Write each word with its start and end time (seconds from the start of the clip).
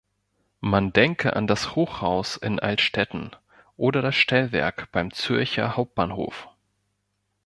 Man 0.61 0.93
denke 0.93 1.35
an 1.35 1.45
das 1.45 1.75
Hochhaus 1.75 2.35
in 2.35 2.59
Altstetten 2.59 3.35
oder 3.77 4.01
das 4.01 4.15
Stellwerk 4.15 4.91
beim 4.91 5.13
Zürcher 5.13 5.77
Hauptbahnhof. 5.77 6.49